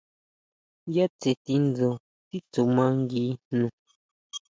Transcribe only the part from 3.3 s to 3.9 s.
jno?